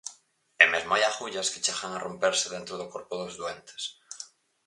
[0.63, 3.83] E mesmo hai agullas que chegan a romperse dentro do corpo dos doentes.